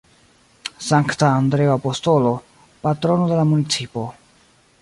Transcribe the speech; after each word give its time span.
Sankta 0.85 1.27
Andreo 1.41 1.73
Apostolo, 1.75 2.33
Patrono 2.89 3.27
de 3.33 3.41
la 3.41 3.49
municipo. 3.55 4.09